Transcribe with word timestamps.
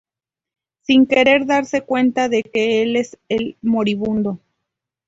sin 0.81 1.05
querer 1.05 1.45
darse 1.45 1.83
cuenta 1.85 2.27
de 2.27 2.41
que 2.41 2.81
él 2.81 2.95
es 2.95 3.19
el 3.29 3.55
moribundo 3.61 4.39